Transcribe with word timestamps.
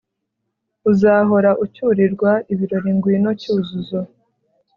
uzahora 0.91 1.51
ucyurirwa 1.63 2.31
ibirori 2.51 2.89
ngwino 2.95 3.31
cyuzuzo 3.41 3.99